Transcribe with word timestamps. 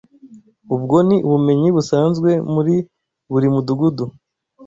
Ubwo 0.75 0.97
ni 1.07 1.17
ubumenyi 1.27 1.69
busanzwe 1.75 2.29
muri 2.53 2.75
buri 3.31 3.47
mudugudu. 3.53 4.05